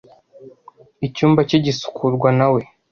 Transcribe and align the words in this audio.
Icyumba 1.07 1.39
cye 1.49 1.57
gisukurwa 1.65 2.29
na 2.37 2.47
we. 2.53 2.61